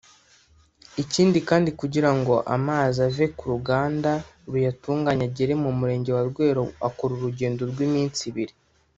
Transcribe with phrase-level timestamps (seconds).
[1.03, 4.11] Ikindi kandi kugirango amazi ave ku ruganda
[4.51, 8.53] ruyatunganya agere mu Murenge wa Rweru akora urugendo rw’iminsi ibiri